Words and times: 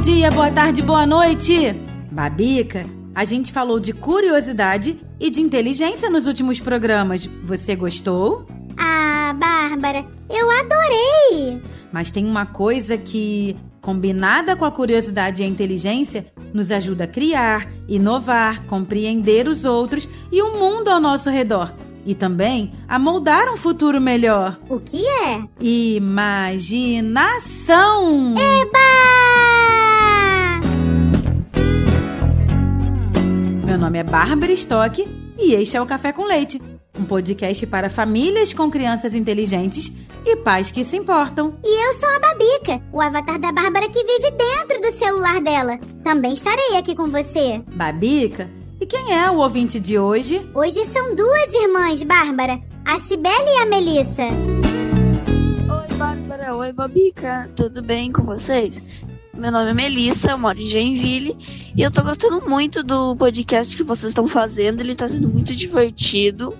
Bom 0.00 0.04
dia, 0.04 0.30
boa 0.30 0.50
tarde, 0.50 0.80
boa 0.80 1.04
noite! 1.04 1.76
Babica, 2.10 2.86
a 3.14 3.22
gente 3.22 3.52
falou 3.52 3.78
de 3.78 3.92
curiosidade 3.92 4.98
e 5.20 5.28
de 5.28 5.42
inteligência 5.42 6.08
nos 6.08 6.26
últimos 6.26 6.58
programas. 6.58 7.28
Você 7.44 7.76
gostou? 7.76 8.46
Ah, 8.78 9.36
Bárbara, 9.38 10.06
eu 10.30 10.50
adorei! 10.50 11.60
Mas 11.92 12.10
tem 12.10 12.24
uma 12.24 12.46
coisa 12.46 12.96
que, 12.96 13.54
combinada 13.82 14.56
com 14.56 14.64
a 14.64 14.70
curiosidade 14.70 15.42
e 15.42 15.44
a 15.44 15.48
inteligência, 15.48 16.32
nos 16.54 16.72
ajuda 16.72 17.04
a 17.04 17.06
criar, 17.06 17.68
inovar, 17.86 18.64
compreender 18.64 19.46
os 19.46 19.66
outros 19.66 20.08
e 20.32 20.40
o 20.40 20.54
mundo 20.58 20.88
ao 20.88 20.98
nosso 20.98 21.28
redor. 21.28 21.74
E 22.06 22.14
também 22.14 22.72
a 22.88 22.98
moldar 22.98 23.52
um 23.52 23.56
futuro 23.58 24.00
melhor. 24.00 24.58
O 24.66 24.80
que 24.80 25.06
é? 25.06 25.42
Imaginação! 25.60 26.94
Eba! 28.38 29.29
Meu 33.70 33.78
nome 33.78 33.98
é 34.00 34.02
Bárbara 34.02 34.50
Stock 34.50 35.00
e 35.38 35.54
este 35.54 35.76
é 35.76 35.80
o 35.80 35.86
Café 35.86 36.12
com 36.12 36.24
Leite, 36.24 36.60
um 36.98 37.04
podcast 37.04 37.64
para 37.68 37.88
famílias 37.88 38.52
com 38.52 38.68
crianças 38.68 39.14
inteligentes 39.14 39.92
e 40.26 40.34
pais 40.38 40.72
que 40.72 40.82
se 40.82 40.96
importam. 40.96 41.56
E 41.62 41.86
eu 41.86 41.92
sou 41.92 42.08
a 42.08 42.18
Babica, 42.18 42.82
o 42.92 43.00
avatar 43.00 43.38
da 43.38 43.52
Bárbara 43.52 43.88
que 43.88 44.02
vive 44.02 44.32
dentro 44.32 44.80
do 44.80 44.98
celular 44.98 45.40
dela. 45.40 45.78
Também 46.02 46.32
estarei 46.32 46.78
aqui 46.78 46.96
com 46.96 47.08
você. 47.10 47.62
Babica, 47.68 48.50
e 48.80 48.86
quem 48.86 49.16
é 49.16 49.30
o 49.30 49.36
ouvinte 49.36 49.78
de 49.78 49.96
hoje? 49.96 50.44
Hoje 50.52 50.84
são 50.86 51.14
duas 51.14 51.54
irmãs, 51.54 52.02
Bárbara, 52.02 52.60
a 52.84 52.98
Cibele 52.98 53.50
e 53.50 53.58
a 53.58 53.66
Melissa. 53.66 54.24
Oi, 54.24 55.96
Bárbara. 55.96 56.56
Oi, 56.56 56.72
Babica. 56.72 57.48
Tudo 57.54 57.80
bem 57.80 58.10
com 58.10 58.24
vocês? 58.24 58.82
Meu 59.40 59.50
nome 59.50 59.70
é 59.70 59.72
Melissa, 59.72 60.32
eu 60.32 60.38
moro 60.38 60.60
em 60.60 60.66
Joinville 60.66 61.34
e 61.74 61.80
eu 61.80 61.90
tô 61.90 62.02
gostando 62.02 62.46
muito 62.46 62.82
do 62.82 63.16
podcast 63.16 63.74
que 63.74 63.82
vocês 63.82 64.10
estão 64.10 64.28
fazendo, 64.28 64.80
ele 64.80 64.94
tá 64.94 65.08
sendo 65.08 65.28
muito 65.28 65.56
divertido. 65.56 66.54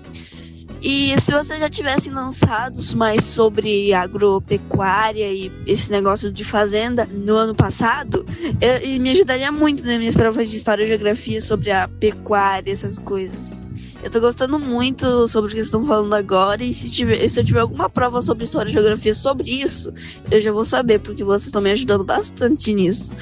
E 0.81 1.13
se 1.21 1.31
vocês 1.31 1.59
já 1.59 1.69
tivessem 1.69 2.11
lançados 2.11 2.91
mais 2.91 3.23
sobre 3.23 3.93
agropecuária 3.93 5.31
e 5.31 5.51
esse 5.67 5.91
negócio 5.91 6.31
de 6.31 6.43
fazenda 6.43 7.05
no 7.05 7.35
ano 7.35 7.53
passado, 7.53 8.25
eu, 8.59 8.99
me 8.99 9.11
ajudaria 9.11 9.51
muito 9.51 9.85
nas 9.85 9.99
minhas 9.99 10.15
provas 10.15 10.49
de 10.49 10.57
história 10.57 10.83
e 10.83 10.87
geografia 10.87 11.39
sobre 11.39 11.69
a 11.69 11.87
pecuária, 11.87 12.71
essas 12.71 12.97
coisas. 12.97 13.60
Eu 14.03 14.09
tô 14.09 14.19
gostando 14.19 14.57
muito 14.57 15.27
sobre 15.27 15.51
o 15.51 15.53
que 15.53 15.59
estão 15.59 15.85
falando 15.85 16.13
agora. 16.13 16.63
E 16.63 16.73
se, 16.73 16.91
tiver, 16.91 17.27
se 17.27 17.39
eu 17.39 17.45
tiver 17.45 17.59
alguma 17.59 17.89
prova 17.89 18.21
sobre 18.21 18.45
história 18.45 18.69
e 18.69 18.73
geografia 18.73 19.13
sobre 19.13 19.49
isso, 19.49 19.93
eu 20.29 20.41
já 20.41 20.51
vou 20.51 20.65
saber, 20.65 20.99
porque 20.99 21.23
vocês 21.23 21.47
estão 21.47 21.61
me 21.61 21.71
ajudando 21.71 22.03
bastante 22.03 22.73
nisso. 22.73 23.13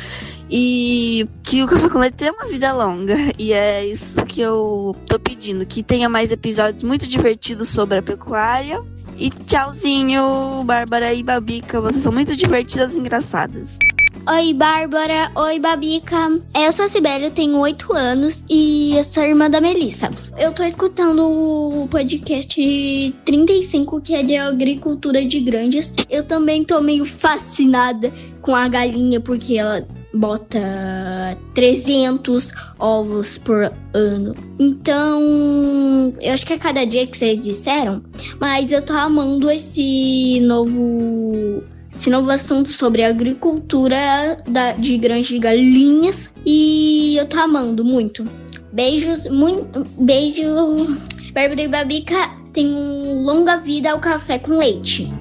E 0.49 1.27
que 1.44 1.61
o 1.63 1.67
Café 1.67 1.89
com 1.89 1.99
Leite 1.99 2.16
tenha 2.16 2.33
uma 2.33 2.45
vida 2.45 2.73
longa. 2.73 3.16
E 3.38 3.53
é 3.53 3.86
isso 3.86 4.23
que 4.25 4.41
eu 4.41 4.95
tô 5.05 5.19
pedindo. 5.19 5.66
Que 5.66 5.83
tenha 5.83 6.09
mais 6.09 6.31
episódios 6.31 6.83
muito 6.83 7.05
divertidos 7.08 7.69
sobre 7.69 7.99
a 7.99 8.02
pecuária. 8.02 8.81
E 9.17 9.30
tchauzinho, 9.30 10.64
Bárbara 10.65 11.14
e 11.14 11.21
Babica. 11.21 11.81
Vocês 11.81 12.02
são 12.02 12.11
muito 12.11 12.36
divertidas 12.36 12.95
e 12.95 12.99
engraçadas. 12.99 13.77
Oi, 14.32 14.54
Bárbara. 14.54 15.32
Oi, 15.34 15.58
Babica. 15.58 16.40
Eu 16.54 16.72
sou 16.72 16.86
a 16.86 16.88
Sibeli, 16.88 17.32
tenho 17.32 17.58
8 17.58 17.92
anos 17.94 18.45
e 18.48 18.95
eu 18.95 19.04
sou 19.04 19.23
irmã 19.23 19.50
da 19.50 19.60
Melissa. 19.60 20.12
Eu 20.38 20.54
tô 20.54 20.62
escutando 20.64 21.23
o 21.23 21.88
podcast 21.90 23.16
35, 23.26 24.00
que 24.00 24.14
é 24.14 24.22
de 24.22 24.36
agricultura 24.36 25.26
de 25.26 25.40
grandes. 25.40 25.92
Eu 26.08 26.23
também 26.23 26.64
tô 26.64 26.80
meio 26.80 27.06
fascinada 27.06 28.14
com 28.44 28.56
a 28.56 28.67
galinha, 28.67 29.20
porque 29.20 29.58
ela 29.58 29.88
bota 30.14 30.60
300 31.56 32.52
ovos 32.78 33.40
por 33.40 33.73
ano. 33.96 34.36
Então, 34.60 36.14
eu 36.22 36.34
acho 36.36 36.46
que 36.46 36.54
é 36.54 36.58
cada 36.60 36.86
dia 36.86 37.08
que 37.08 37.17
vocês 37.17 37.40
disseram, 37.40 38.04
mas 38.40 38.72
eu 38.72 38.84
tô 38.84 38.94
amando 38.94 39.50
esse 39.50 40.40
novo 40.42 41.64
esse 41.99 42.10
novo 42.10 42.32
assunto 42.32 42.70
sobre 42.70 43.04
agricultura 43.04 44.42
da, 44.48 44.71
de 44.71 44.98
grandes 44.98 45.37
galinhas 45.37 46.33
e 46.45 47.17
eu 47.17 47.27
tô 47.27 47.37
amando 47.37 47.83
muito. 47.83 48.26
Beijos, 48.71 49.26
muito 49.26 49.86
beijo. 49.99 50.42
Bárbara 51.33 51.61
e 51.61 51.67
Babica 51.67 52.15
tenham 52.54 53.21
longa 53.21 53.58
vida 53.58 53.92
ao 53.92 53.99
café 53.99 54.39
com 54.39 54.58
leite. 54.58 55.14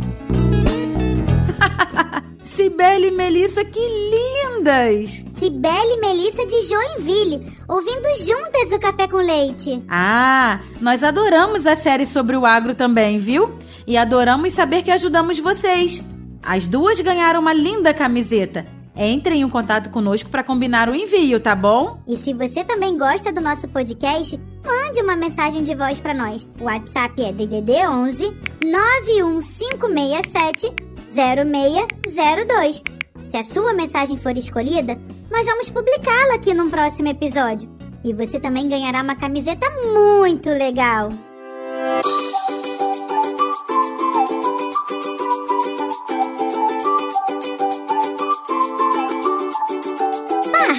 Cibele 2.45 3.09
e 3.09 3.11
Melissa, 3.11 3.65
que 3.65 3.81
lindas! 3.81 5.25
Cibele 5.37 5.95
e 5.95 6.01
Melissa 6.01 6.47
de 6.47 6.63
Joinville, 6.63 7.53
ouvindo 7.67 8.09
juntas 8.19 8.73
o 8.73 8.79
Café 8.79 9.07
com 9.07 9.19
Leite. 9.19 9.83
Ah, 9.89 10.61
nós 10.81 11.05
adoramos 11.05 11.67
a 11.67 11.77
série 11.77 12.07
sobre 12.07 12.37
o 12.37 12.45
agro 12.45 12.75
também, 12.75 13.19
viu? 13.19 13.57
E 13.87 13.97
adoramos 13.97 14.53
saber 14.53 14.83
que 14.83 14.91
ajudamos 14.91 15.39
vocês. 15.39 16.05
As 16.43 16.67
duas 16.67 17.01
ganharam 17.01 17.41
uma 17.41 17.53
linda 17.53 17.95
camiseta. 17.95 18.67
Entrem 18.97 19.43
em 19.43 19.49
contato 19.49 19.91
conosco 19.91 20.29
para 20.29 20.43
combinar 20.43 20.89
o 20.89 20.95
envio, 20.95 21.39
tá 21.39 21.55
bom? 21.55 22.03
E 22.07 22.17
se 22.17 22.35
você 22.35 22.65
também 22.65 22.99
gosta 22.99 23.33
do 23.33 23.41
nosso 23.41 23.69
podcast, 23.69 24.37
mande 24.65 25.01
uma 25.01 25.15
mensagem 25.15 25.63
de 25.63 25.73
voz 25.75 26.01
para 26.01 26.13
nós. 26.13 26.49
O 26.61 26.65
WhatsApp 26.65 27.23
é 27.23 27.33
DDD 27.33 27.87
11 27.87 28.37
91567 28.65 30.75
0602. 31.13 32.83
Se 33.27 33.37
a 33.37 33.45
sua 33.45 33.73
mensagem 33.73 34.17
for 34.17 34.37
escolhida, 34.37 34.99
nós 35.31 35.47
vamos 35.47 35.71
publicá-la 35.71 36.35
aqui 36.35 36.53
num 36.53 36.69
próximo 36.69 37.09
episódio. 37.09 37.71
E 38.03 38.13
você 38.13 38.41
também 38.41 38.69
ganhará 38.69 39.03
uma 39.03 39.15
camiseta 39.15 39.71
muito 39.93 40.49
legal. 40.51 41.13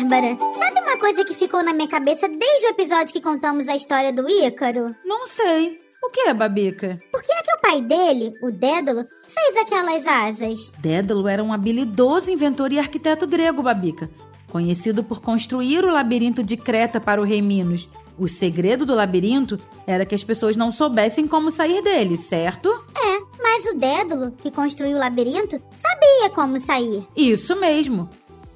Bárbara, 0.10 0.36
sabe 0.58 0.82
uma 0.82 0.98
coisa 0.98 1.24
que 1.24 1.36
ficou 1.36 1.64
na 1.64 1.72
minha 1.72 1.88
cabeça 1.88 2.28
desde 2.28 2.66
o 2.66 2.70
episódio 2.70 3.14
que 3.14 3.22
contamos 3.22 3.68
a 3.68 3.76
história 3.76 4.12
do 4.12 4.28
Ícaro? 4.28 4.96
Não 5.06 5.28
sei. 5.28 5.78
O 6.04 6.10
que 6.10 6.22
é, 6.22 6.34
Babica? 6.34 7.00
Por 7.12 7.22
que 7.22 7.32
é 7.32 7.44
que 7.44 7.54
o 7.54 7.62
pai 7.62 7.80
dele, 7.80 8.32
o 8.42 8.52
Dédalo, 8.52 9.06
fez 9.28 9.56
aquelas 9.58 10.08
asas? 10.08 10.72
Dédalo 10.80 11.28
era 11.28 11.44
um 11.44 11.54
habilidoso 11.54 12.32
inventor 12.32 12.72
e 12.72 12.80
arquiteto 12.80 13.28
grego, 13.28 13.62
Babica, 13.62 14.10
conhecido 14.52 15.04
por 15.04 15.22
construir 15.22 15.86
o 15.86 15.92
labirinto 15.92 16.42
de 16.42 16.58
Creta 16.58 17.00
para 17.00 17.22
o 17.22 17.24
rei 17.24 17.42
Minos. 17.42 17.88
O 18.18 18.28
segredo 18.28 18.88
do 18.88 18.96
labirinto 18.96 19.60
era 19.86 20.08
que 20.08 20.16
as 20.16 20.24
pessoas 20.24 20.58
não 20.58 20.72
soubessem 20.72 21.28
como 21.28 21.52
sair 21.52 21.84
dele, 21.84 22.18
certo? 22.18 22.68
É, 22.98 23.20
mas 23.44 23.68
o 23.68 23.78
Dédalo, 23.78 24.32
que 24.32 24.50
construiu 24.50 24.98
o 24.98 25.00
labirinto, 25.00 25.62
sabia 25.78 26.32
como 26.34 26.60
sair. 26.60 27.06
Isso 27.16 27.56
mesmo. 27.56 28.10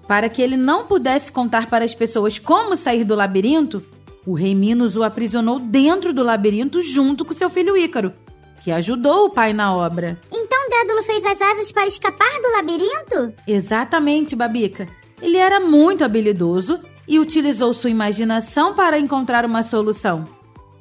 Para 0.08 0.30
que 0.30 0.42
ele 0.42 0.58
não 0.58 0.86
pudesse 0.86 1.32
contar 1.32 1.70
para 1.70 1.86
as 1.86 1.96
pessoas 1.96 2.38
como 2.38 2.76
sair 2.76 3.04
do 3.04 3.16
labirinto, 3.16 3.84
o 4.26 4.34
rei 4.34 4.56
Minos 4.56 4.96
o 4.96 5.04
aprisionou 5.04 5.60
dentro 5.60 6.14
do 6.14 6.24
labirinto 6.24 6.82
junto 6.82 7.26
com 7.26 7.34
seu 7.34 7.50
filho 7.50 7.78
Ícaro, 7.78 8.14
que 8.64 8.72
ajudou 8.72 9.26
o 9.26 9.30
pai 9.30 9.54
na 9.54 9.76
obra. 9.76 10.20
Então 10.32 10.70
Dédalo 10.70 11.04
fez 11.04 11.24
as 11.26 11.42
asas 11.42 11.72
para 11.72 11.88
escapar 11.88 12.42
do 12.42 12.52
labirinto? 12.52 13.34
Exatamente, 13.48 14.36
Babica. 14.36 14.88
Ele 15.22 15.38
era 15.38 15.60
muito 15.60 16.04
habilidoso 16.04 16.80
e 17.08 17.20
utilizou 17.20 17.74
sua 17.74 17.90
imaginação 17.90 18.74
para 18.74 19.00
encontrar 19.00 19.46
uma 19.46 19.64
solução. 19.64 20.26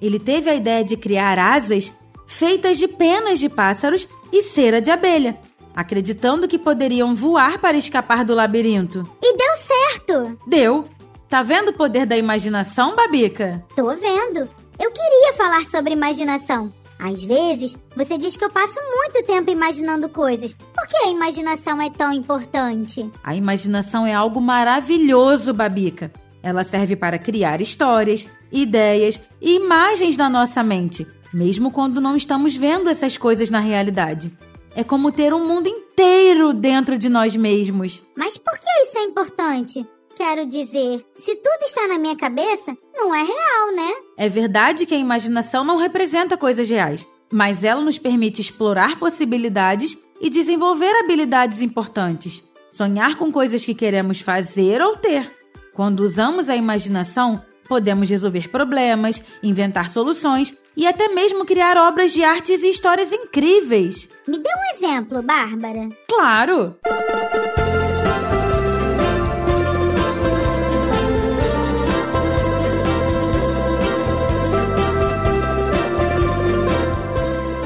Ele 0.00 0.18
teve 0.18 0.50
a 0.50 0.54
ideia 0.54 0.84
de 0.84 0.96
criar 0.96 1.38
asas 1.38 1.92
feitas 2.26 2.78
de 2.78 2.88
penas 2.88 3.38
de 3.38 3.48
pássaros 3.48 4.08
e 4.32 4.42
cera 4.42 4.80
de 4.80 4.90
abelha, 4.90 5.38
acreditando 5.74 6.48
que 6.48 6.58
poderiam 6.58 7.14
voar 7.14 7.58
para 7.58 7.76
escapar 7.76 8.24
do 8.24 8.34
labirinto. 8.34 9.08
E 9.22 9.36
deu 9.36 9.54
certo! 9.56 10.38
Deu! 10.46 10.88
Tá 11.28 11.42
vendo 11.42 11.70
o 11.70 11.72
poder 11.72 12.04
da 12.04 12.16
imaginação, 12.16 12.94
Babica? 12.94 13.64
Tô 13.74 13.88
vendo. 13.96 14.48
Eu 14.78 14.90
queria 14.90 15.32
falar 15.34 15.62
sobre 15.62 15.94
imaginação. 15.94 16.70
Às 16.98 17.24
vezes, 17.24 17.76
você 17.96 18.16
diz 18.16 18.36
que 18.36 18.44
eu 18.44 18.50
passo 18.50 18.78
muito 18.96 19.26
tempo 19.26 19.50
imaginando 19.50 20.08
coisas. 20.08 20.54
Por 20.54 20.86
que 20.86 20.96
a 20.98 21.08
imaginação 21.08 21.80
é 21.80 21.90
tão 21.90 22.12
importante? 22.12 23.10
A 23.24 23.34
imaginação 23.34 24.06
é 24.06 24.14
algo 24.14 24.40
maravilhoso, 24.40 25.52
Babica. 25.52 26.12
Ela 26.42 26.64
serve 26.64 26.96
para 26.96 27.18
criar 27.18 27.60
histórias, 27.60 28.26
ideias 28.52 29.20
e 29.40 29.56
imagens 29.56 30.16
na 30.16 30.28
nossa 30.28 30.62
mente, 30.62 31.06
mesmo 31.32 31.70
quando 31.70 32.00
não 32.00 32.14
estamos 32.14 32.54
vendo 32.54 32.88
essas 32.90 33.16
coisas 33.16 33.48
na 33.50 33.58
realidade. 33.58 34.30
É 34.74 34.82
como 34.82 35.12
ter 35.12 35.34
um 35.34 35.46
mundo 35.46 35.68
inteiro 35.68 36.54
dentro 36.54 36.96
de 36.96 37.08
nós 37.08 37.36
mesmos. 37.36 38.02
Mas 38.16 38.38
por 38.38 38.58
que 38.58 38.68
isso 38.84 38.98
é 38.98 39.02
importante? 39.02 39.86
Quero 40.16 40.46
dizer, 40.46 41.04
se 41.16 41.36
tudo 41.36 41.62
está 41.62 41.86
na 41.88 41.98
minha 41.98 42.16
cabeça, 42.16 42.76
não 42.94 43.14
é 43.14 43.22
real, 43.22 43.76
né? 43.76 43.92
É 44.16 44.28
verdade 44.28 44.86
que 44.86 44.94
a 44.94 44.98
imaginação 44.98 45.62
não 45.62 45.76
representa 45.76 46.36
coisas 46.36 46.68
reais, 46.68 47.06
mas 47.30 47.64
ela 47.64 47.82
nos 47.82 47.98
permite 47.98 48.40
explorar 48.40 48.98
possibilidades 48.98 49.98
e 50.20 50.30
desenvolver 50.30 50.94
habilidades 51.00 51.60
importantes. 51.60 52.42
Sonhar 52.70 53.16
com 53.16 53.30
coisas 53.30 53.62
que 53.64 53.74
queremos 53.74 54.20
fazer 54.20 54.80
ou 54.80 54.96
ter. 54.96 55.30
Quando 55.74 56.00
usamos 56.00 56.48
a 56.48 56.56
imaginação, 56.56 57.42
podemos 57.68 58.08
resolver 58.08 58.48
problemas, 58.48 59.22
inventar 59.42 59.90
soluções 59.90 60.54
e 60.76 60.86
até 60.86 61.08
mesmo 61.08 61.44
criar 61.44 61.76
obras 61.76 62.12
de 62.12 62.24
artes 62.24 62.62
e 62.62 62.70
histórias 62.70 63.12
incríveis. 63.12 64.08
Me 64.26 64.38
dê 64.38 64.48
um 64.48 64.76
exemplo, 64.76 65.22
Bárbara. 65.22 65.88
Claro! 66.08 66.76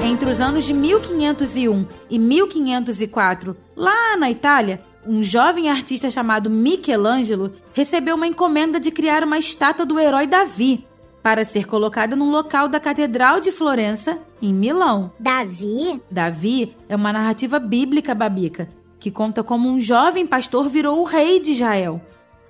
Entre 0.05 0.31
os 0.31 0.41
anos 0.41 0.65
de 0.65 0.73
1501 0.73 1.87
e 2.09 2.19
1504, 2.19 3.57
lá 3.77 4.17
na 4.17 4.31
Itália, 4.31 4.81
um 5.07 5.23
jovem 5.23 5.69
artista 5.69 6.11
chamado 6.11 6.51
Michelangelo 6.51 7.53
recebeu 7.73 8.17
uma 8.17 8.27
encomenda 8.27 8.81
de 8.81 8.91
criar 8.91 9.23
uma 9.23 9.39
estátua 9.39 9.85
do 9.87 10.01
herói 10.01 10.27
Davi 10.27 10.85
para 11.27 11.43
ser 11.43 11.67
colocada 11.67 12.15
no 12.15 12.31
local 12.31 12.69
da 12.69 12.79
Catedral 12.79 13.41
de 13.41 13.51
Florença, 13.51 14.17
em 14.41 14.55
Milão. 14.55 15.11
Davi? 15.19 16.01
Davi 16.09 16.73
é 16.89 16.95
uma 16.95 17.13
narrativa 17.13 17.59
bíblica 17.59 18.15
babica 18.15 18.69
que 19.01 19.11
conta 19.11 19.43
como 19.43 19.69
um 19.69 19.81
jovem 19.81 20.25
pastor 20.25 20.69
virou 20.69 21.01
o 21.01 21.05
rei 21.05 21.41
de 21.41 21.51
Israel. 21.51 22.01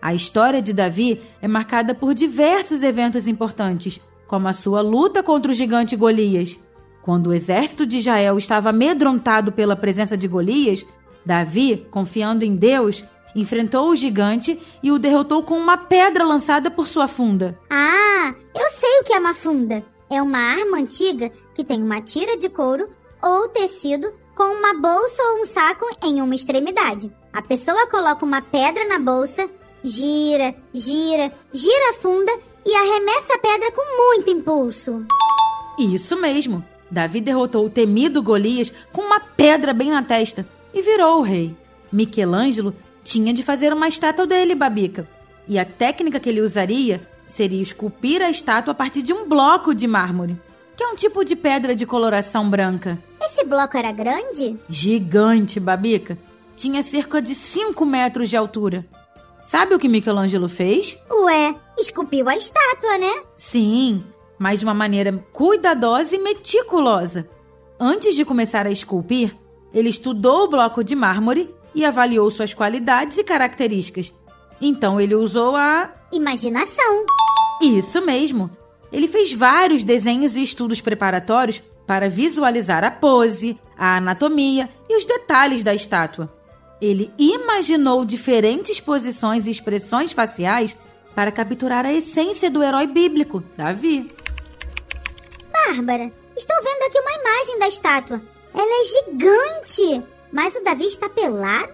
A 0.03 0.13
história 0.13 0.61
de 0.61 0.75
Davi 0.75 1.23
é 1.41 1.49
marcada 1.49 1.95
por 1.95 2.13
diversos 2.13 2.83
eventos 2.83 3.27
importantes, 3.27 3.99
como 4.27 4.47
a 4.47 4.53
sua 4.53 4.83
luta 4.83 5.23
contra 5.23 5.53
o 5.53 5.55
gigante 5.55 5.97
Golias. 5.97 6.59
Quando 7.01 7.29
o 7.29 7.33
exército 7.33 7.87
de 7.87 7.97
Israel 7.97 8.37
estava 8.37 8.69
amedrontado 8.69 9.53
pela 9.53 9.75
presença 9.75 10.19
de 10.19 10.29
Golias, 10.29 10.85
Davi, 11.25 11.87
confiando 11.91 12.45
em 12.45 12.55
Deus, 12.55 13.03
enfrentou 13.35 13.89
o 13.89 13.97
gigante 13.97 14.61
e 14.83 14.93
o 14.93 14.99
derrotou 14.99 15.43
com 15.43 15.55
uma 15.57 15.79
pedra 15.79 16.25
lançada 16.25 16.71
por 16.71 16.87
sua 16.87 17.09
funda. 17.09 17.59
Ah, 17.71 18.35
eu 18.55 18.66
o 19.01 19.05
que 19.05 19.13
é 19.13 19.19
uma 19.19 19.35
funda. 19.35 19.85
É 20.09 20.23
uma 20.23 20.39
arma 20.39 20.79
antiga 20.79 21.31
que 21.55 21.65
tem 21.65 21.83
uma 21.83 22.01
tira 22.01 22.37
de 22.37 22.49
couro 22.49 22.89
ou 23.23 23.49
tecido 23.49 24.13
com 24.35 24.45
uma 24.45 24.75
bolsa 24.75 25.23
ou 25.23 25.43
um 25.43 25.47
saco 25.47 25.85
em 26.05 26.21
uma 26.21 26.35
extremidade. 26.35 27.11
A 27.33 27.43
pessoa 27.43 27.87
coloca 27.89 28.25
uma 28.25 28.41
pedra 28.41 28.87
na 28.87 28.99
bolsa, 28.99 29.49
gira, 29.83 30.55
gira, 30.73 31.33
gira 31.53 31.91
a 31.91 31.95
funda 31.95 32.33
e 32.65 32.75
arremessa 32.75 33.35
a 33.35 33.39
pedra 33.39 33.73
com 33.73 34.15
muito 34.15 34.31
impulso. 34.31 35.05
Isso 35.79 36.17
mesmo. 36.17 36.65
Davi 36.91 37.21
derrotou 37.21 37.67
o 37.67 37.71
temido 37.71 38.23
Golias 38.23 38.73
com 38.93 39.03
uma 39.03 39.21
pedra 39.21 39.73
bem 39.73 39.91
na 39.91 40.03
testa 40.03 40.47
e 40.73 40.81
virou 40.83 41.19
o 41.19 41.23
rei. 41.23 41.55
Michelangelo 41.93 42.75
tinha 43.03 43.33
de 43.33 43.43
fazer 43.43 43.73
uma 43.73 43.89
estátua 43.89 44.27
dele, 44.27 44.55
Babica. 44.55 45.09
E 45.49 45.59
a 45.59 45.65
técnica 45.65 46.21
que 46.21 46.29
ele 46.29 46.41
usaria 46.41 47.01
seria 47.27 47.61
esculpir 47.61 48.23
a 48.23 48.31
estátua 48.31 48.73
a 48.73 48.75
partir 48.75 49.03
de 49.03 49.13
um 49.13 49.29
bloco 49.29 49.75
de 49.75 49.87
mármore, 49.87 50.41
que 50.77 50.83
é 50.83 50.89
um 50.89 50.97
tipo 50.97 51.25
de 51.25 51.35
pedra 51.35 51.75
de 51.75 51.85
coloração 51.85 52.49
branca. 52.49 52.99
Esse 53.21 53.45
bloco 53.45 53.77
era 53.77 53.93
grande? 53.93 54.57
Gigante, 54.69 55.59
Babica. 55.61 56.17
Tinha 56.57 56.83
cerca 56.83 57.21
de 57.21 57.35
5 57.35 57.85
metros 57.85 58.31
de 58.31 58.37
altura. 58.37 58.87
Sabe 59.45 59.75
o 59.75 59.79
que 59.79 59.89
Michelangelo 59.89 60.49
fez? 60.49 60.99
Ué, 61.11 61.55
esculpiu 61.79 62.29
a 62.29 62.37
estátua, 62.37 62.99
né? 62.99 63.23
Sim, 63.37 64.03
mas 64.39 64.61
de 64.61 64.65
uma 64.65 64.75
maneira 64.75 65.13
cuidadosa 65.33 66.17
e 66.17 66.19
meticulosa. 66.19 67.27
Antes 67.79 68.17
de 68.17 68.25
começar 68.25 68.67
a 68.67 68.71
esculpir, 68.71 69.37
ele 69.73 69.89
estudou 69.89 70.45
o 70.45 70.49
bloco 70.49 70.83
de 70.83 70.95
mármore 70.95 71.55
e 71.75 71.85
avaliou 71.85 72.31
suas 72.31 72.55
qualidades 72.55 73.19
e 73.19 73.25
características. 73.25 74.13
Então 74.61 75.01
ele 75.01 75.15
usou 75.15 75.55
a. 75.55 75.91
Imaginação! 76.13 77.05
Isso 77.61 78.01
mesmo! 78.01 78.51
Ele 78.93 79.09
fez 79.09 79.33
vários 79.33 79.83
desenhos 79.83 80.37
e 80.37 80.43
estudos 80.43 80.81
preparatórios 80.81 81.63
para 81.87 82.09
visualizar 82.09 82.85
a 82.85 82.91
pose, 82.91 83.59
a 83.77 83.97
anatomia 83.97 84.69
e 84.89 84.97
os 84.97 85.05
detalhes 85.05 85.63
da 85.63 85.75
estátua. 85.75 86.33
Ele 86.81 87.13
imaginou 87.19 88.05
diferentes 88.05 88.81
posições 88.81 89.47
e 89.47 89.51
expressões 89.51 90.13
faciais 90.13 90.77
para 91.15 91.33
capturar 91.33 91.87
a 91.87 91.93
essência 91.93 92.51
do 92.51 92.63
herói 92.63 92.87
bíblico, 92.87 93.43
Davi. 93.57 94.07
Bárbara, 95.51 96.13
estou 96.37 96.57
vendo 96.63 96.83
aqui 96.83 96.99
uma 97.01 97.21
imagem 97.21 97.59
da 97.59 97.69
estátua. 97.69 98.21
Ela 98.53 98.81
é 98.81 98.85
gigante! 98.85 100.03
Mas 100.33 100.55
o 100.55 100.63
Davi 100.63 100.85
está 100.85 101.09
pelado? 101.09 101.73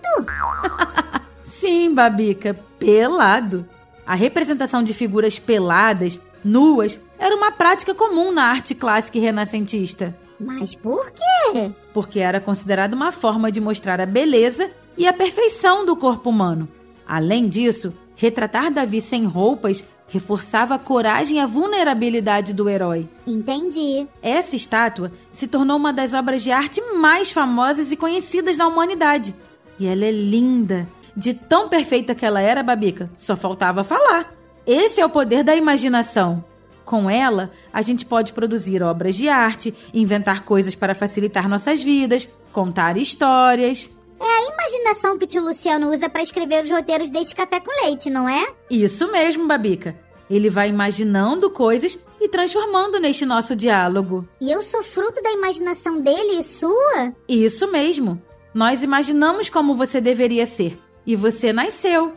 Sim, 1.42 1.94
Babica, 1.94 2.56
pelado. 2.84 3.66
A 4.04 4.14
representação 4.14 4.82
de 4.82 4.92
figuras 4.92 5.38
peladas, 5.38 6.18
nuas, 6.44 6.98
era 7.18 7.34
uma 7.34 7.52
prática 7.52 7.94
comum 7.94 8.32
na 8.32 8.44
arte 8.44 8.74
clássica 8.74 9.18
e 9.18 9.20
renascentista. 9.20 10.14
Mas 10.38 10.74
por 10.74 11.12
quê? 11.12 11.70
Porque 11.94 12.18
era 12.18 12.40
considerada 12.40 12.96
uma 12.96 13.12
forma 13.12 13.52
de 13.52 13.60
mostrar 13.60 14.00
a 14.00 14.06
beleza 14.06 14.70
e 14.98 15.06
a 15.06 15.12
perfeição 15.12 15.86
do 15.86 15.94
corpo 15.94 16.30
humano. 16.30 16.68
Além 17.06 17.48
disso, 17.48 17.94
retratar 18.16 18.72
Davi 18.72 19.00
sem 19.00 19.24
roupas 19.24 19.84
reforçava 20.08 20.74
a 20.74 20.78
coragem 20.78 21.38
e 21.38 21.40
a 21.40 21.46
vulnerabilidade 21.46 22.52
do 22.52 22.68
herói. 22.68 23.08
Entendi. 23.26 24.06
Essa 24.20 24.54
estátua 24.54 25.10
se 25.30 25.46
tornou 25.46 25.78
uma 25.78 25.92
das 25.92 26.12
obras 26.12 26.42
de 26.42 26.50
arte 26.50 26.82
mais 26.96 27.30
famosas 27.30 27.90
e 27.90 27.96
conhecidas 27.96 28.56
da 28.56 28.66
humanidade. 28.66 29.34
E 29.78 29.86
ela 29.86 30.04
é 30.04 30.10
linda. 30.10 30.86
De 31.16 31.34
tão 31.34 31.68
perfeita 31.68 32.14
que 32.14 32.24
ela 32.24 32.40
era, 32.40 32.62
Babica, 32.62 33.10
só 33.16 33.36
faltava 33.36 33.84
falar. 33.84 34.34
Esse 34.66 35.00
é 35.00 35.06
o 35.06 35.10
poder 35.10 35.44
da 35.44 35.54
imaginação. 35.54 36.44
Com 36.84 37.08
ela, 37.08 37.50
a 37.72 37.82
gente 37.82 38.04
pode 38.04 38.32
produzir 38.32 38.82
obras 38.82 39.14
de 39.14 39.28
arte, 39.28 39.74
inventar 39.92 40.44
coisas 40.44 40.74
para 40.74 40.94
facilitar 40.94 41.48
nossas 41.48 41.82
vidas, 41.82 42.28
contar 42.52 42.96
histórias. 42.96 43.90
É 44.20 44.24
a 44.24 44.52
imaginação 44.52 45.18
que 45.18 45.24
o 45.24 45.28
tio 45.28 45.42
Luciano 45.42 45.90
usa 45.92 46.08
para 46.08 46.22
escrever 46.22 46.64
os 46.64 46.70
roteiros 46.70 47.10
deste 47.10 47.34
café 47.34 47.60
com 47.60 47.70
leite, 47.84 48.08
não 48.08 48.28
é? 48.28 48.46
Isso 48.70 49.10
mesmo, 49.10 49.46
Babica. 49.46 49.96
Ele 50.30 50.48
vai 50.48 50.68
imaginando 50.68 51.50
coisas 51.50 51.98
e 52.20 52.28
transformando 52.28 52.98
neste 52.98 53.26
nosso 53.26 53.54
diálogo. 53.54 54.26
E 54.40 54.50
eu 54.50 54.62
sou 54.62 54.82
fruto 54.82 55.20
da 55.22 55.32
imaginação 55.32 56.00
dele 56.00 56.38
e 56.38 56.42
sua? 56.42 57.12
Isso 57.28 57.70
mesmo. 57.70 58.22
Nós 58.54 58.82
imaginamos 58.82 59.48
como 59.48 59.74
você 59.74 60.00
deveria 60.00 60.46
ser 60.46 60.78
e 61.06 61.16
você 61.16 61.52
nasceu. 61.52 62.14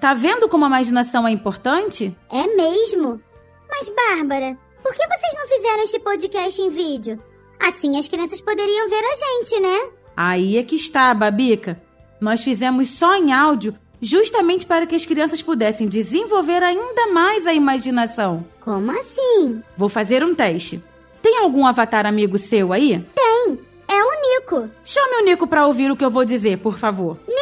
Tá 0.00 0.14
vendo 0.14 0.48
como 0.48 0.64
a 0.64 0.68
imaginação 0.68 1.26
é 1.26 1.30
importante? 1.30 2.16
É 2.30 2.46
mesmo. 2.46 3.20
Mas, 3.68 3.88
Bárbara, 3.88 4.56
por 4.82 4.94
que 4.94 5.06
vocês 5.06 5.34
não 5.34 5.48
fizeram 5.48 5.82
este 5.82 5.98
podcast 5.98 6.60
em 6.60 6.70
vídeo? 6.70 7.22
Assim 7.58 7.98
as 7.98 8.06
crianças 8.06 8.40
poderiam 8.40 8.88
ver 8.88 9.02
a 9.04 9.14
gente, 9.14 9.60
né? 9.60 9.90
Aí 10.16 10.56
é 10.56 10.62
que 10.62 10.76
está, 10.76 11.12
Babica. 11.12 11.80
Nós 12.20 12.42
fizemos 12.42 12.90
só 12.90 13.14
em 13.16 13.32
áudio 13.32 13.76
justamente 14.00 14.64
para 14.64 14.86
que 14.86 14.94
as 14.94 15.04
crianças 15.04 15.42
pudessem 15.42 15.88
desenvolver 15.88 16.62
ainda 16.62 17.08
mais 17.08 17.46
a 17.46 17.52
imaginação. 17.52 18.46
Como 18.60 18.90
assim? 18.92 19.62
Vou 19.76 19.88
fazer 19.88 20.22
um 20.22 20.34
teste. 20.34 20.82
Tem 21.20 21.38
algum 21.38 21.66
avatar 21.66 22.06
amigo 22.06 22.38
seu 22.38 22.72
aí? 22.72 23.04
Tem. 23.14 23.58
É 23.88 24.02
o 24.02 24.10
Nico. 24.20 24.70
Chame 24.84 25.22
o 25.22 25.24
Nico 25.24 25.46
para 25.46 25.66
ouvir 25.66 25.90
o 25.90 25.96
que 25.96 26.04
eu 26.04 26.10
vou 26.10 26.24
dizer, 26.24 26.58
por 26.58 26.78
favor. 26.78 27.16
Nico! 27.26 27.37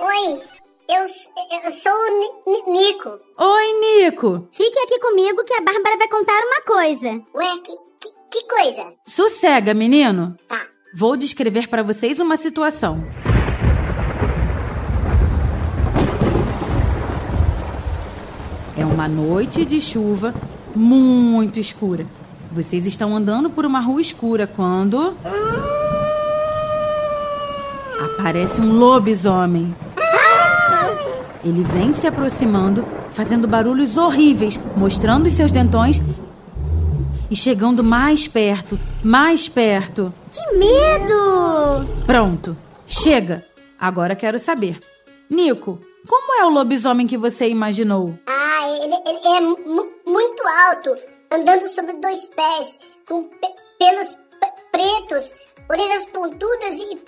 Oi, 0.00 0.42
eu, 0.88 1.06
eu 1.64 1.72
sou 1.72 1.92
o 1.92 2.72
Nico. 2.72 3.08
Oi, 3.38 3.72
Nico. 3.80 4.48
Fique 4.52 4.78
aqui 4.80 4.98
comigo 4.98 5.44
que 5.44 5.54
a 5.54 5.62
Bárbara 5.62 5.96
vai 5.96 6.08
contar 6.08 6.40
uma 6.44 6.60
coisa. 6.62 7.08
Ué, 7.34 7.46
que, 7.64 7.72
que, 8.00 8.10
que 8.30 8.48
coisa? 8.48 8.94
Sossega, 9.06 9.72
menino. 9.72 10.36
Tá. 10.46 10.66
Vou 10.94 11.16
descrever 11.16 11.68
para 11.68 11.82
vocês 11.82 12.20
uma 12.20 12.36
situação. 12.36 13.02
É 18.76 18.84
um 18.84 18.92
uma 18.92 19.08
noite 19.08 19.64
de 19.64 19.80
chuva 19.80 20.34
muito 20.76 21.58
escura. 21.58 22.06
Vocês 22.50 22.84
estão 22.84 23.16
andando 23.16 23.48
por 23.48 23.64
uma 23.64 23.80
rua 23.80 24.00
escura 24.00 24.46
quando. 24.46 25.16
Aparece 28.22 28.60
um 28.60 28.78
lobisomem. 28.78 29.74
Ele 31.44 31.64
vem 31.64 31.92
se 31.92 32.06
aproximando, 32.06 32.86
fazendo 33.10 33.48
barulhos 33.48 33.96
horríveis, 33.96 34.60
mostrando 34.76 35.26
os 35.26 35.32
seus 35.32 35.50
dentões 35.50 36.00
e 37.28 37.34
chegando 37.34 37.82
mais 37.82 38.28
perto, 38.28 38.78
mais 39.02 39.48
perto. 39.48 40.14
Que 40.30 40.56
medo! 40.56 41.84
Pronto, 42.06 42.56
chega! 42.86 43.44
Agora 43.76 44.14
quero 44.14 44.38
saber. 44.38 44.78
Nico, 45.28 45.80
como 46.08 46.32
é 46.40 46.44
o 46.44 46.48
lobisomem 46.50 47.08
que 47.08 47.18
você 47.18 47.48
imaginou? 47.48 48.14
Ah, 48.28 48.68
ele, 48.68 48.94
ele 49.04 49.36
é 49.36 49.40
mu- 49.40 49.90
muito 50.06 50.44
alto, 50.68 50.94
andando 51.28 51.66
sobre 51.70 51.94
dois 51.94 52.28
pés, 52.28 52.78
com 53.04 53.24
pe- 53.24 53.48
pelos 53.80 54.14
pe- 54.14 54.52
pretos, 54.70 55.34
orelhas 55.68 56.06
pontudas 56.06 56.76
e 56.76 56.98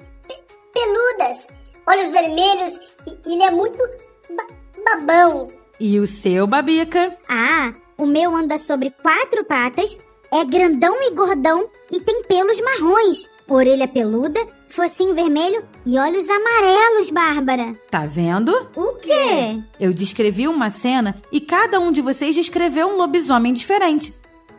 peludas, 0.74 1.48
olhos 1.88 2.10
vermelhos, 2.10 2.78
e 3.06 3.32
ele 3.32 3.42
é 3.42 3.50
muito 3.50 3.78
ba- 3.78 4.46
babão. 4.84 5.48
E 5.80 5.98
o 5.98 6.06
seu, 6.06 6.46
Babica? 6.46 7.16
Ah, 7.28 7.72
o 7.96 8.06
meu 8.06 8.34
anda 8.34 8.58
sobre 8.58 8.90
quatro 8.90 9.44
patas, 9.44 9.98
é 10.32 10.44
grandão 10.44 10.94
e 11.02 11.10
gordão 11.14 11.68
e 11.90 12.00
tem 12.00 12.22
pelos 12.24 12.60
marrons, 12.60 13.28
orelha 13.48 13.86
peluda, 13.86 14.40
focinho 14.68 15.14
vermelho 15.14 15.64
e 15.86 15.96
olhos 15.98 16.28
amarelos, 16.28 17.10
Bárbara. 17.10 17.74
Tá 17.90 18.04
vendo? 18.06 18.50
O 18.74 18.94
quê? 18.94 19.60
Eu 19.78 19.92
descrevi 19.92 20.48
uma 20.48 20.70
cena 20.70 21.20
e 21.30 21.40
cada 21.40 21.78
um 21.78 21.92
de 21.92 22.00
vocês 22.00 22.34
descreveu 22.34 22.88
um 22.88 22.96
lobisomem 22.96 23.52
diferente. 23.52 24.12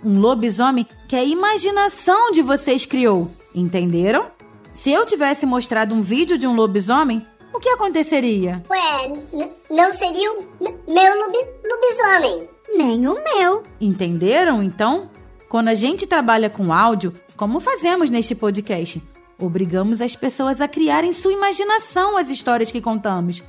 Um 0.03 0.19
lobisomem 0.19 0.86
que 1.10 1.15
a 1.15 1.24
imaginação 1.24 2.31
de 2.31 2.41
vocês 2.41 2.86
criou. 2.86 3.29
Entenderam? 3.53 4.27
Se 4.75 4.91
eu 4.91 5.05
tivesse 5.05 5.46
mostrado 5.46 5.96
um 5.96 6.01
vídeo 6.01 6.38
de 6.38 6.46
um 6.46 6.53
lobisomem, 6.55 7.25
o 7.53 7.60
que 7.60 7.70
aconteceria? 7.70 8.62
Ué, 8.70 9.48
não 9.72 9.94
seria 9.94 10.32
o 10.34 10.46
meu 10.60 11.17
lobi- 11.17 11.48
lobisomem. 11.65 12.50
Nem 12.75 13.08
o 13.08 13.15
meu. 13.24 13.63
Entenderam 13.79 14.62
então? 14.62 15.10
Quando 15.48 15.70
a 15.70 15.74
gente 15.75 16.05
trabalha 16.05 16.50
com 16.50 16.74
áudio, 16.74 17.13
como 17.38 17.60
fazemos 17.62 18.10
neste 18.10 18.36
podcast, 18.36 19.01
obrigamos 19.39 20.01
as 20.01 20.15
pessoas 20.15 20.60
a 20.60 20.67
criarem 20.67 21.13
sua 21.13 21.32
imaginação 21.32 22.17
as 22.17 22.29
histórias 22.29 22.70
que 22.72 22.82
contamos. 22.82 23.41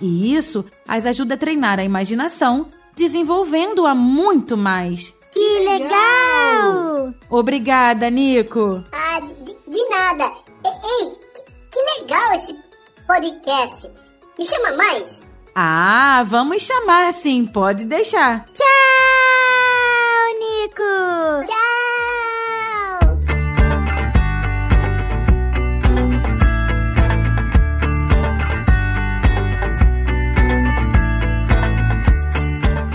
E 0.00 0.34
isso 0.34 0.64
as 0.88 1.06
ajuda 1.06 1.34
a 1.34 1.38
treinar 1.38 1.78
a 1.78 1.84
imaginação, 1.84 2.66
desenvolvendo-a 2.96 3.94
muito 3.94 4.56
mais. 4.56 5.14
Que 5.30 5.60
legal! 5.60 7.14
Obrigada, 7.30 8.10
Nico! 8.10 8.82
Ah, 8.92 9.20
de, 9.20 9.70
de 9.70 9.88
nada. 9.88 10.32
Ei, 11.00 11.08
que, 11.34 11.42
que 11.70 12.00
legal 12.00 12.34
esse 12.34 12.54
podcast. 13.06 13.90
Me 14.38 14.44
chama 14.44 14.72
mais. 14.76 15.26
Ah, 15.54 16.22
vamos 16.26 16.62
chamar 16.62 17.12
sim, 17.12 17.46
pode 17.46 17.84
deixar. 17.86 18.44
Tchau, 18.52 20.38
Nico! 20.38 21.44
Tchau! 21.46 21.71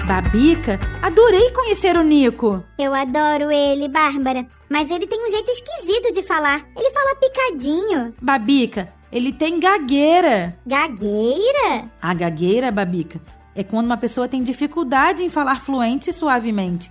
Babica, 0.08 0.80
adorei 1.02 1.52
conhecer 1.52 1.98
o 1.98 2.02
Nico. 2.02 2.64
Eu 2.80 2.94
adoro 2.94 3.52
ele, 3.52 3.90
Bárbara, 3.90 4.48
mas 4.70 4.90
ele 4.90 5.06
tem 5.06 5.28
um 5.28 5.30
jeito 5.30 5.52
esquisito 5.52 6.14
de 6.14 6.24
falar. 6.24 6.66
Ele 6.78 6.90
fala 6.92 7.16
picadinho. 7.18 8.16
Babica, 8.22 8.88
ele 9.12 9.34
tem 9.34 9.60
gagueira. 9.60 10.58
Gagueira? 10.66 11.92
A 12.02 12.14
gagueira, 12.14 12.72
Babica, 12.72 13.20
é 13.54 13.66
quando 13.66 13.88
uma 13.88 13.98
pessoa 13.98 14.30
tem 14.30 14.42
dificuldade 14.42 15.26
em 15.26 15.30
falar 15.30 15.60
fluente 15.60 16.10
e 16.10 16.14
suavemente. 16.14 16.90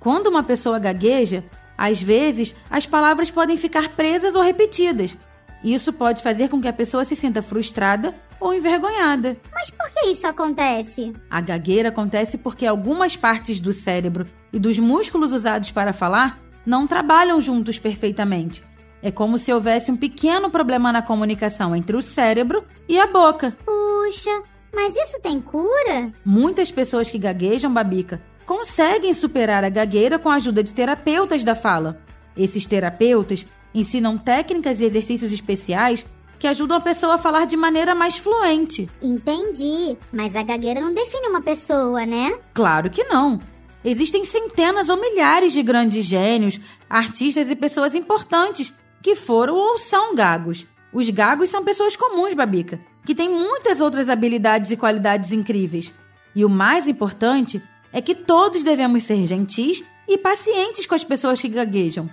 Quando 0.00 0.26
uma 0.26 0.42
pessoa 0.42 0.80
gagueja, 0.80 1.44
às 1.78 2.02
vezes 2.02 2.52
as 2.68 2.84
palavras 2.84 3.30
podem 3.30 3.56
ficar 3.56 3.90
presas 3.90 4.34
ou 4.34 4.42
repetidas. 4.42 5.16
Isso 5.62 5.92
pode 5.92 6.20
fazer 6.20 6.48
com 6.48 6.60
que 6.60 6.68
a 6.68 6.72
pessoa 6.72 7.04
se 7.04 7.14
sinta 7.14 7.40
frustrada 7.42 8.12
ou 8.40 8.54
envergonhada. 8.54 9.36
Mas 9.52 9.70
por 9.70 9.90
que 9.90 10.06
isso 10.08 10.26
acontece? 10.26 11.12
A 11.30 11.40
gagueira 11.40 11.88
acontece 11.88 12.38
porque 12.38 12.66
algumas 12.66 13.16
partes 13.16 13.60
do 13.60 13.72
cérebro 13.72 14.26
e 14.52 14.58
dos 14.58 14.78
músculos 14.78 15.32
usados 15.32 15.70
para 15.70 15.92
falar 15.92 16.40
não 16.64 16.86
trabalham 16.86 17.40
juntos 17.40 17.78
perfeitamente. 17.78 18.62
É 19.02 19.10
como 19.10 19.38
se 19.38 19.52
houvesse 19.52 19.90
um 19.90 19.96
pequeno 19.96 20.50
problema 20.50 20.90
na 20.90 21.02
comunicação 21.02 21.76
entre 21.76 21.96
o 21.96 22.02
cérebro 22.02 22.64
e 22.88 22.98
a 22.98 23.06
boca. 23.06 23.56
Puxa, 23.64 24.42
mas 24.74 24.96
isso 24.96 25.20
tem 25.20 25.40
cura? 25.40 26.10
Muitas 26.24 26.70
pessoas 26.70 27.10
que 27.10 27.18
gaguejam, 27.18 27.72
Babica, 27.72 28.20
conseguem 28.44 29.12
superar 29.14 29.64
a 29.64 29.68
gagueira 29.68 30.18
com 30.18 30.28
a 30.28 30.34
ajuda 30.34 30.62
de 30.62 30.74
terapeutas 30.74 31.44
da 31.44 31.54
fala. 31.54 32.00
Esses 32.36 32.66
terapeutas 32.66 33.46
ensinam 33.74 34.16
técnicas 34.18 34.80
e 34.80 34.84
exercícios 34.84 35.32
especiais 35.32 36.04
que 36.38 36.46
ajudam 36.46 36.76
a 36.76 36.80
pessoa 36.80 37.14
a 37.14 37.18
falar 37.18 37.46
de 37.46 37.56
maneira 37.56 37.94
mais 37.94 38.18
fluente. 38.18 38.88
Entendi, 39.02 39.96
mas 40.12 40.36
a 40.36 40.42
gagueira 40.42 40.80
não 40.80 40.92
define 40.92 41.28
uma 41.28 41.40
pessoa, 41.40 42.04
né? 42.04 42.36
Claro 42.54 42.90
que 42.90 43.04
não. 43.04 43.40
Existem 43.84 44.24
centenas 44.24 44.88
ou 44.88 45.00
milhares 45.00 45.52
de 45.52 45.62
grandes 45.62 46.04
gênios, 46.04 46.60
artistas 46.90 47.50
e 47.50 47.56
pessoas 47.56 47.94
importantes 47.94 48.72
que 49.00 49.14
foram 49.14 49.54
ou 49.54 49.78
são 49.78 50.14
gagos. 50.14 50.66
Os 50.92 51.08
gagos 51.10 51.50
são 51.50 51.62
pessoas 51.62 51.94
comuns, 51.94 52.34
Babica, 52.34 52.80
que 53.04 53.14
têm 53.14 53.30
muitas 53.30 53.80
outras 53.80 54.08
habilidades 54.08 54.70
e 54.70 54.76
qualidades 54.76 55.30
incríveis. 55.30 55.92
E 56.34 56.44
o 56.44 56.48
mais 56.48 56.88
importante 56.88 57.62
é 57.92 58.00
que 58.00 58.14
todos 58.14 58.62
devemos 58.62 59.04
ser 59.04 59.24
gentis 59.24 59.84
e 60.08 60.18
pacientes 60.18 60.86
com 60.86 60.94
as 60.94 61.04
pessoas 61.04 61.40
que 61.40 61.48
gaguejam, 61.48 62.10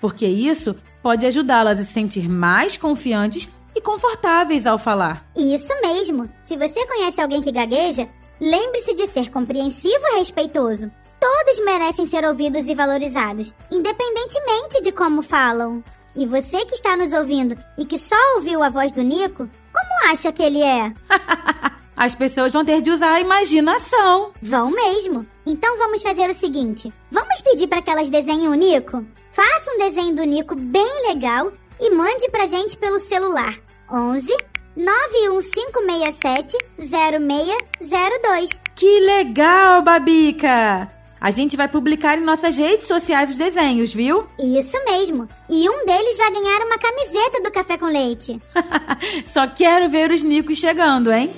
porque 0.00 0.26
isso 0.26 0.76
pode 1.02 1.24
ajudá-las 1.24 1.78
a 1.78 1.84
se 1.84 1.92
sentir 1.92 2.28
mais 2.28 2.76
confiantes 2.76 3.48
confortáveis 3.82 4.66
ao 4.66 4.78
falar. 4.78 5.26
Isso 5.36 5.72
mesmo. 5.82 6.28
Se 6.44 6.56
você 6.56 6.86
conhece 6.86 7.20
alguém 7.20 7.42
que 7.42 7.52
gagueja, 7.52 8.08
lembre-se 8.40 8.94
de 8.94 9.06
ser 9.08 9.30
compreensivo 9.30 10.04
e 10.12 10.18
respeitoso. 10.18 10.90
Todos 11.20 11.64
merecem 11.64 12.06
ser 12.06 12.24
ouvidos 12.24 12.66
e 12.66 12.74
valorizados, 12.74 13.54
independentemente 13.70 14.80
de 14.82 14.90
como 14.90 15.22
falam. 15.22 15.84
E 16.16 16.26
você 16.26 16.64
que 16.64 16.74
está 16.74 16.96
nos 16.96 17.12
ouvindo 17.12 17.56
e 17.78 17.84
que 17.84 17.98
só 17.98 18.16
ouviu 18.36 18.62
a 18.62 18.68
voz 18.68 18.92
do 18.92 19.02
Nico, 19.02 19.48
como 19.72 20.10
acha 20.10 20.32
que 20.32 20.42
ele 20.42 20.62
é? 20.62 20.92
As 21.96 22.14
pessoas 22.14 22.52
vão 22.52 22.64
ter 22.64 22.82
de 22.82 22.90
usar 22.90 23.12
a 23.12 23.20
imaginação. 23.20 24.32
Vão 24.42 24.70
mesmo. 24.70 25.26
Então 25.46 25.78
vamos 25.78 26.02
fazer 26.02 26.28
o 26.28 26.34
seguinte: 26.34 26.92
vamos 27.10 27.40
pedir 27.40 27.68
para 27.68 27.80
que 27.80 27.90
elas 27.90 28.10
desenhem 28.10 28.48
o 28.48 28.54
Nico? 28.54 29.06
Faça 29.32 29.70
um 29.72 29.78
desenho 29.78 30.14
do 30.14 30.24
Nico 30.24 30.54
bem 30.56 31.06
legal 31.06 31.52
e 31.78 31.90
mande 31.90 32.28
pra 32.30 32.46
gente 32.46 32.76
pelo 32.76 32.98
celular. 32.98 33.54
11 33.90 34.26
91567 34.76 36.56
0602. 36.78 38.50
Que 38.74 39.00
legal, 39.00 39.82
Babica! 39.82 40.90
A 41.20 41.30
gente 41.30 41.56
vai 41.56 41.68
publicar 41.68 42.18
em 42.18 42.22
nossas 42.22 42.58
redes 42.58 42.88
sociais 42.88 43.30
os 43.30 43.36
desenhos, 43.36 43.94
viu? 43.94 44.26
Isso 44.40 44.76
mesmo. 44.84 45.28
E 45.48 45.68
um 45.68 45.86
deles 45.86 46.16
vai 46.16 46.32
ganhar 46.32 46.60
uma 46.62 46.78
camiseta 46.78 47.40
do 47.42 47.52
Café 47.52 47.78
com 47.78 47.86
Leite. 47.86 48.40
Só 49.24 49.46
quero 49.46 49.88
ver 49.88 50.10
os 50.10 50.24
Nicos 50.24 50.58
chegando, 50.58 51.12
hein? 51.12 51.30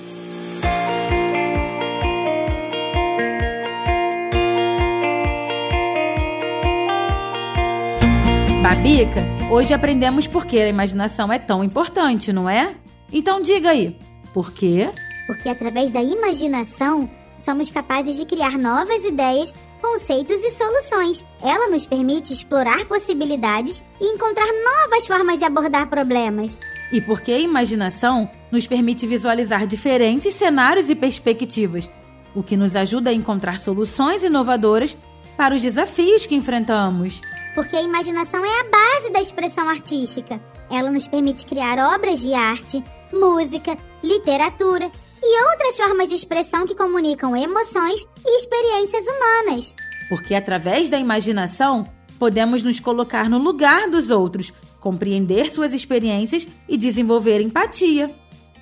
Babica, 8.75 9.23
hoje 9.49 9.73
aprendemos 9.73 10.27
por 10.27 10.45
que 10.45 10.59
a 10.59 10.67
imaginação 10.67 11.31
é 11.31 11.39
tão 11.39 11.63
importante, 11.63 12.33
não 12.33 12.47
é? 12.47 12.75
Então 13.11 13.41
diga 13.41 13.69
aí, 13.69 13.97
por 14.33 14.51
quê? 14.51 14.89
Porque 15.25 15.47
através 15.49 15.91
da 15.91 16.03
imaginação 16.03 17.09
somos 17.37 17.71
capazes 17.71 18.17
de 18.17 18.25
criar 18.25 18.57
novas 18.57 19.03
ideias, 19.03 19.53
conceitos 19.81 20.37
e 20.43 20.51
soluções. 20.51 21.25
Ela 21.41 21.69
nos 21.69 21.87
permite 21.87 22.33
explorar 22.33 22.85
possibilidades 22.85 23.83
e 23.99 24.13
encontrar 24.13 24.45
novas 24.45 25.07
formas 25.07 25.39
de 25.39 25.45
abordar 25.45 25.89
problemas. 25.89 26.59
E 26.91 27.01
porque 27.01 27.31
a 27.31 27.39
imaginação 27.39 28.29
nos 28.51 28.67
permite 28.67 29.07
visualizar 29.07 29.65
diferentes 29.65 30.33
cenários 30.33 30.89
e 30.89 30.95
perspectivas, 30.95 31.89
o 32.35 32.43
que 32.43 32.57
nos 32.57 32.75
ajuda 32.75 33.09
a 33.09 33.13
encontrar 33.13 33.57
soluções 33.57 34.23
inovadoras 34.23 34.95
para 35.37 35.55
os 35.55 35.61
desafios 35.61 36.25
que 36.25 36.35
enfrentamos. 36.35 37.21
Porque 37.53 37.75
a 37.75 37.81
imaginação 37.81 38.43
é 38.43 38.59
a 38.59 38.69
base 38.69 39.11
da 39.11 39.21
expressão 39.21 39.67
artística. 39.69 40.41
Ela 40.69 40.91
nos 40.91 41.07
permite 41.07 41.45
criar 41.45 41.77
obras 41.95 42.19
de 42.21 42.33
arte, 42.33 42.83
música, 43.13 43.77
literatura 44.03 44.91
e 45.21 45.43
outras 45.51 45.77
formas 45.77 46.09
de 46.09 46.15
expressão 46.15 46.65
que 46.67 46.75
comunicam 46.75 47.35
emoções 47.35 48.05
e 48.25 48.37
experiências 48.37 49.05
humanas. 49.07 49.75
Porque 50.09 50.35
através 50.35 50.89
da 50.89 50.99
imaginação 50.99 51.89
podemos 52.19 52.63
nos 52.63 52.79
colocar 52.79 53.29
no 53.29 53.37
lugar 53.37 53.89
dos 53.89 54.09
outros, 54.09 54.53
compreender 54.79 55.49
suas 55.49 55.73
experiências 55.73 56.47
e 56.67 56.77
desenvolver 56.77 57.41
empatia. 57.41 58.13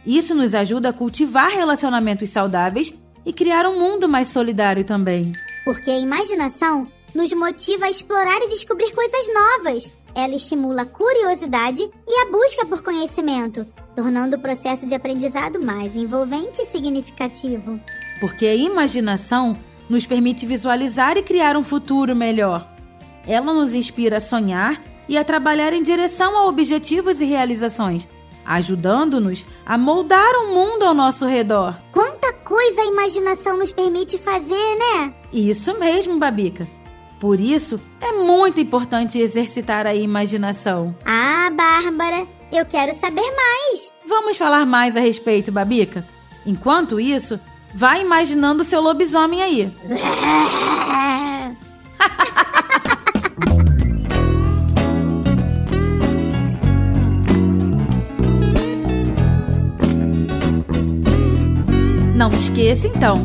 Isso 0.06 0.36
nos 0.36 0.53
ajuda 0.53 0.89
a 0.89 0.94
cultivar 0.94 1.50
relacionamentos 1.50 2.30
saudáveis 2.30 2.94
e 3.25 3.32
criar 3.32 3.65
um 3.65 3.80
mundo 3.80 4.08
mais 4.08 4.27
solidário 4.27 4.84
também. 4.84 5.32
Porque 5.63 5.89
a 5.89 5.98
imaginação 5.98 6.88
nos 7.15 7.32
motiva 7.34 7.86
a 7.86 7.89
explorar 7.89 8.41
e 8.41 8.50
descobrir 8.50 8.91
coisas 8.91 9.27
novas. 9.34 9.91
Ela 10.15 10.36
estimula 10.36 10.84
a 10.84 10.86
curiosidade 10.86 11.89
e 12.08 12.22
a 12.22 12.32
busca 12.32 12.65
por 12.65 12.82
conhecimento, 12.82 13.65
tornando 13.96 14.36
o 14.36 14.39
processo 14.39 14.86
de 14.86 14.93
aprendizado 14.93 15.62
mais 15.62 15.96
envolvente 15.96 16.62
e 16.62 16.65
significativo. 16.65 17.79
Porque 18.20 18.46
a 18.46 18.55
imaginação 18.55 19.58
nos 19.89 20.05
permite 20.05 20.46
visualizar 20.46 21.17
e 21.17 21.24
criar 21.24 21.58
um 21.58 21.63
futuro 21.63 22.15
melhor. 22.15 22.67
Ela 23.27 23.53
nos 23.53 23.74
inspira 23.74 24.17
a 24.17 24.22
sonhar 24.22 24.82
e 25.08 25.17
a 25.17 25.24
trabalhar 25.24 25.74
em 25.74 25.82
direção 25.82 26.38
a 26.38 26.46
objetivos 26.46 27.22
e 27.22 27.25
realizações, 27.25 28.08
ajudando-nos 28.46 29.46
a 29.65 29.77
moldar 29.77 30.34
o 30.36 30.53
mundo 30.53 30.84
ao 30.84 30.93
nosso 30.93 31.25
redor. 31.25 31.77
Coisa 32.43 32.81
a 32.81 32.85
imaginação 32.85 33.57
nos 33.57 33.71
permite 33.71 34.17
fazer, 34.17 34.75
né? 34.77 35.13
Isso 35.31 35.77
mesmo, 35.79 36.19
Babica. 36.19 36.67
Por 37.19 37.39
isso, 37.39 37.79
é 38.01 38.12
muito 38.12 38.59
importante 38.59 39.17
exercitar 39.17 39.88
a 39.88 39.95
imaginação. 39.95 40.95
Ah, 41.05 41.50
Bárbara, 41.53 42.27
eu 42.51 42.65
quero 42.65 42.93
saber 42.95 43.21
mais. 43.21 43.91
Vamos 44.05 44.38
falar 44.38 44.65
mais 44.65 44.97
a 44.97 45.00
respeito, 45.00 45.51
Babica? 45.51 46.05
Enquanto 46.45 47.00
isso, 47.00 47.39
vá 47.73 47.97
imaginando 47.97 48.63
seu 48.63 48.81
lobisomem 48.81 49.41
aí. 49.41 49.71
Não 62.24 62.32
esqueça 62.32 62.88
então, 62.88 63.18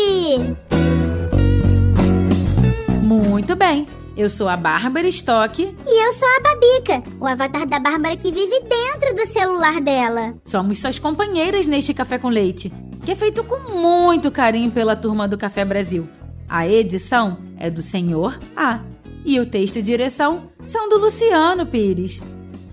Muito 3.02 3.56
bem. 3.56 3.86
Eu 4.22 4.30
sou 4.30 4.46
a 4.48 4.56
Bárbara 4.56 5.08
Stock. 5.08 5.60
E 5.60 6.06
eu 6.06 6.12
sou 6.12 6.28
a 6.28 6.40
Babica, 6.40 7.02
o 7.18 7.26
avatar 7.26 7.66
da 7.66 7.80
Bárbara 7.80 8.16
que 8.16 8.30
vive 8.30 8.60
dentro 8.60 9.16
do 9.16 9.26
celular 9.26 9.80
dela. 9.80 10.36
Somos 10.44 10.78
suas 10.78 10.96
companheiras 10.96 11.66
neste 11.66 11.92
Café 11.92 12.18
com 12.18 12.28
Leite, 12.28 12.72
que 13.04 13.10
é 13.10 13.16
feito 13.16 13.42
com 13.42 13.58
muito 13.72 14.30
carinho 14.30 14.70
pela 14.70 14.94
turma 14.94 15.26
do 15.26 15.36
Café 15.36 15.64
Brasil. 15.64 16.08
A 16.48 16.68
edição 16.68 17.38
é 17.58 17.68
do 17.68 17.82
Senhor 17.82 18.38
A. 18.56 18.78
E 19.24 19.40
o 19.40 19.46
texto 19.46 19.80
e 19.80 19.82
direção 19.82 20.52
são 20.64 20.88
do 20.88 20.98
Luciano 20.98 21.66
Pires. 21.66 22.22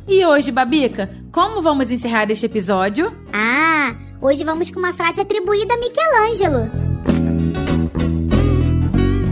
E 0.07 0.23
hoje, 0.23 0.51
Babica, 0.51 1.09
como 1.31 1.63
vamos 1.63 1.89
encerrar 1.89 2.29
este 2.29 2.45
episódio? 2.45 3.11
Ah, 3.33 3.95
hoje 4.21 4.43
vamos 4.43 4.69
com 4.69 4.77
uma 4.77 4.93
frase 4.93 5.21
atribuída 5.21 5.73
a 5.73 5.77
Michelangelo. 5.77 6.69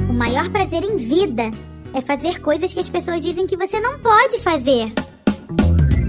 O 0.10 0.14
maior 0.14 0.50
prazer 0.50 0.84
em 0.84 0.98
vida 0.98 1.52
é 1.94 2.02
fazer 2.02 2.40
coisas 2.42 2.74
que 2.74 2.80
as 2.80 2.90
pessoas 2.90 3.24
dizem 3.24 3.48
que 3.48 3.58
você 3.58 3.80
não 3.80 4.00
pode 4.00 4.40
fazer. 4.40 4.94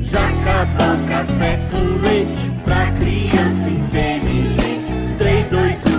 Jacaba 0.00 0.96
café 1.08 1.58
com 1.70 2.02
leite 2.02 2.50
pra 2.64 2.90
criança 2.92 3.70
inteligente. 3.70 5.16
3, 5.18 5.46
2, 5.46 5.86
1, 5.86 5.90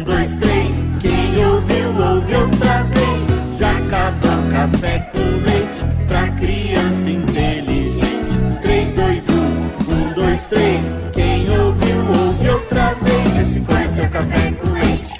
1, 0.00 0.04
2, 0.04 0.36
3. 0.36 0.70
Quem 1.00 1.46
ouviu, 1.46 1.88
ouve 1.88 2.34
outra 2.34 2.82
vez. 2.84 3.58
Jacaba 3.58 4.50
café 4.52 4.98
com 5.12 5.18
leite 5.18 5.84
pra 6.08 6.28
criança 6.32 7.10
inteligente. 7.10 8.60
3, 8.62 8.92
2, 8.92 9.24
1, 9.28 10.10
1, 10.10 10.14
2, 10.14 10.46
3. 10.46 10.94
Quem 11.12 11.58
ouviu, 11.58 11.98
ouve 11.98 12.48
outra 12.48 12.94
vez. 12.94 13.36
Esse 13.40 13.60
foi 13.60 13.86
o 13.86 13.90
seu 13.90 14.08
café 14.10 14.52
com 14.52 14.72
leite. 14.72 15.14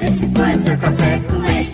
Esse 0.00 0.28
foi 0.28 0.54
o 0.54 0.58
seu 0.58 0.78
café 0.78 1.18
com 1.28 1.38
leite. 1.38 1.69